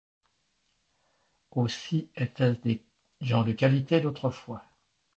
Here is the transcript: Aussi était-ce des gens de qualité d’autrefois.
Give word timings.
Aussi 1.51 2.09
était-ce 2.15 2.57
des 2.63 2.83
gens 3.21 3.43
de 3.43 3.51
qualité 3.51 4.01
d’autrefois. 4.01 4.65